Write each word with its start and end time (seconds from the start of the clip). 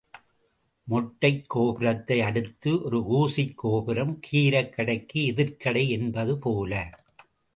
மொட்டைக் 0.89 1.43
கோபுரத்தை 1.47 2.21
அடுத்து 2.21 2.81
ஒரு 2.81 2.99
ஊசிக் 2.99 3.53
கோபுரம், 3.55 4.19
கீரைக் 4.31 4.69
கடைக்கு 4.69 5.21
எதிர்க்கடை 5.21 5.89
என்பது 5.89 6.37
போல. 6.37 6.89